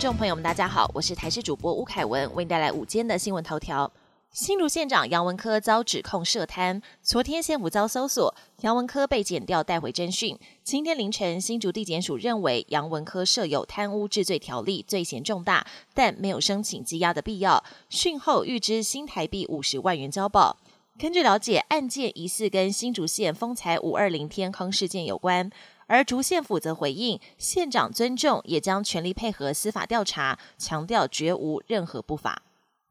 [0.00, 3.90] 众朋友们，大家好，我是台视主播吴凯文，为您带来午间的新闻头条。
[4.32, 10.36] 新竹县长杨文科遭指控涉贪，昨天县府遭搜索，杨文科被检调带回侦讯。
[10.64, 15.64] 今天凌晨，新竹地检署认为杨文科设有贪污治罪条例，罪嫌重大，
[15.94, 17.62] 但没有申请羁押的必要。
[17.88, 20.56] 讯后预支新台币五十万元交保。
[20.96, 25.50] 根据了解，案件疑似跟新竹县丰财五二零天坑事件有关，
[25.88, 32.42] 而竹县府则回应，县长尊重，也将全力配合司法调查，强调绝无任何不法。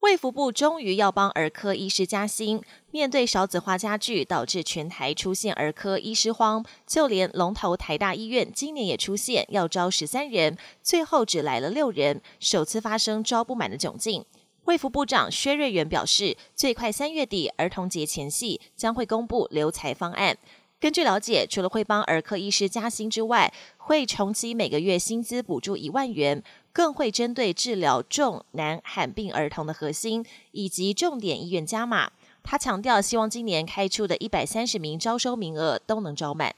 [0.00, 2.60] 卫福部终于要帮儿科医师加薪，
[2.90, 14.24] 面对少子化加剧，导致全台出现儿科医师荒，就连龙头台大医院今年也出现要招十三人，最后只来了六人，首次发生招不满的窘境。
[14.64, 20.36] 卫福部长薛瑞元表示，最快三月底儿童节前夕将会公布留才方案。
[20.80, 26.42] 根据了解，除了会帮儿科医师加薪之外，会重启每个月薪资补助一万元。
[26.72, 32.10] 更会针对治疗重难罕病儿童的核心以及重点医院加码。
[32.42, 36.52] 他强调，希望今年开出的一百三十名招收名额都能招满。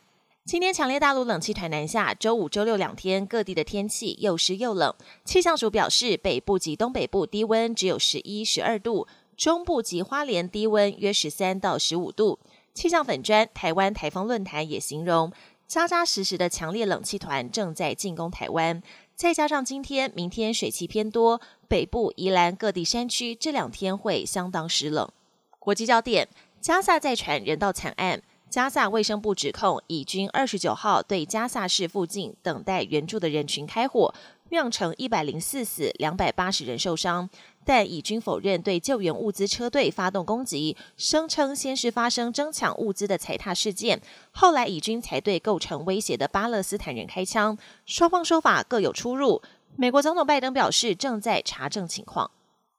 [0.46, 4.94] 今天强烈大陆冷气团南下，周五、周六两天各地的天气又湿又冷。
[5.24, 12.38] 气象署表示，北部及东北部低温只有十一、十二度，中部及花莲低温约十三到十五度。
[12.72, 15.32] 气象粉砖台湾台风论坛也形容，
[15.66, 18.80] 扎扎实实的强烈冷气团正在进攻台湾。
[19.16, 25.10] 再加上今天、明天水汽偏多，北部、宜兰各地山区这两天会相当湿冷。
[25.58, 26.28] 国际焦点：
[26.60, 34.14] 加萨再传人道惨案，加萨卫生部指控以军二十九号对加萨市附近等待援助的人群开火。
[34.50, 37.28] 酿成一百零四死，两百八十人受伤。
[37.64, 47.58] 但以军否认对救援物资车队发动攻击，声称先是发生争抢物资的踩踏事件，后来以军才对构成威胁的巴勒斯坦人开枪。
[47.84, 49.42] 双方说法各有出入。
[49.74, 52.30] 美国总统拜登表示正在查证情况。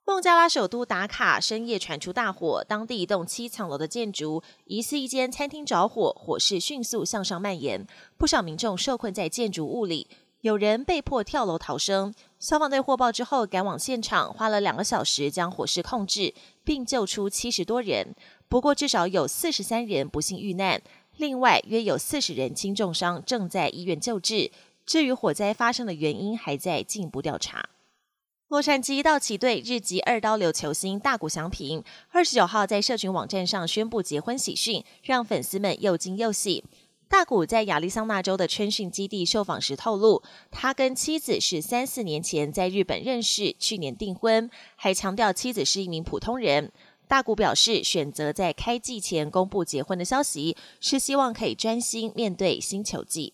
[0.07, 7.85] 孟加拉首都打卡深夜传出大火，当地一栋七层楼的建筑疑似一间餐厅着火，火势迅速向上蔓延，
[8.18, 10.07] 不少民众受困在建筑物里。
[10.40, 18.16] 有人被迫跳楼逃生，消防队获报之后赶往现场，花了两个小时将火势控制，并救出七十多人。
[18.47, 20.81] 不过至少有四十三人不幸遇难，
[21.18, 24.51] 另外约有四十人轻重伤，正在医院救治。
[24.85, 27.68] 至于火灾发生的原因，还在进一步调查。
[28.49, 36.63] 洛杉矶道奇队日籍二刀流球星大谷翔平二十九号在社群网站上宣布结婚喜讯，让粉丝们又惊又喜。
[37.09, 46.71] 大谷在亚利桑那州的春训基地受访时透露，他跟妻子是三四年前在日本认识，去年订婚，还强调妻子是一名普通人。
[47.05, 53.33] 大谷表示，选择在开季前公布结婚的消息，是希望可以专心面对新球季。